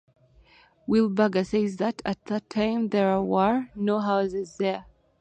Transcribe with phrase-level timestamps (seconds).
[0.87, 4.87] Wilbarger says that at that time there were no houses there.